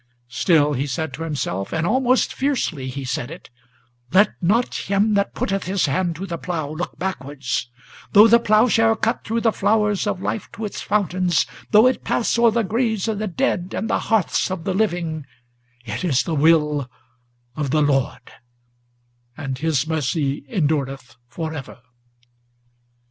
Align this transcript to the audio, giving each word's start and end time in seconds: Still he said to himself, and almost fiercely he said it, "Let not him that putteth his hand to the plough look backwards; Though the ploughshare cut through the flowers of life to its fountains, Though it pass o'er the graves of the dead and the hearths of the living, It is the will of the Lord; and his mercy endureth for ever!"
Still 0.29 0.73
he 0.73 0.87
said 0.87 1.13
to 1.13 1.21
himself, 1.21 1.71
and 1.71 1.85
almost 1.85 2.33
fiercely 2.33 2.87
he 2.87 3.05
said 3.05 3.29
it, 3.29 3.51
"Let 4.11 4.29
not 4.41 4.73
him 4.89 5.13
that 5.13 5.35
putteth 5.35 5.65
his 5.65 5.85
hand 5.85 6.15
to 6.15 6.25
the 6.25 6.39
plough 6.39 6.71
look 6.71 6.97
backwards; 6.97 7.69
Though 8.13 8.27
the 8.27 8.39
ploughshare 8.39 8.95
cut 8.95 9.23
through 9.23 9.41
the 9.41 9.51
flowers 9.51 10.07
of 10.07 10.19
life 10.19 10.51
to 10.53 10.65
its 10.65 10.81
fountains, 10.81 11.45
Though 11.69 11.85
it 11.85 12.03
pass 12.03 12.35
o'er 12.39 12.49
the 12.49 12.63
graves 12.63 13.07
of 13.07 13.19
the 13.19 13.27
dead 13.27 13.75
and 13.77 13.87
the 13.91 13.99
hearths 14.09 14.49
of 14.49 14.63
the 14.63 14.73
living, 14.73 15.27
It 15.85 16.03
is 16.03 16.23
the 16.23 16.33
will 16.33 16.89
of 17.55 17.69
the 17.69 17.83
Lord; 17.83 18.31
and 19.37 19.59
his 19.59 19.85
mercy 19.85 20.43
endureth 20.49 21.15
for 21.27 21.53
ever!" 21.53 21.77